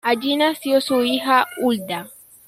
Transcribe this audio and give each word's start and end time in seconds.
Allí 0.03 0.35
nació 0.35 0.81
su 0.81 1.03
hija 1.03 1.45
Hulda. 1.61 2.09